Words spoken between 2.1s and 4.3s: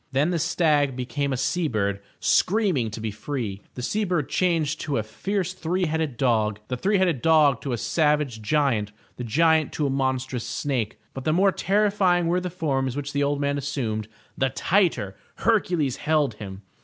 screaming to be free, the sea bird